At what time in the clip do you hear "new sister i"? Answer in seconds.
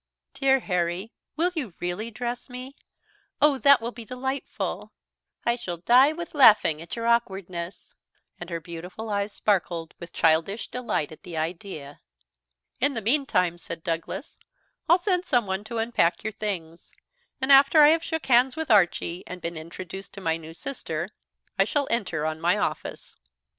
20.35-21.63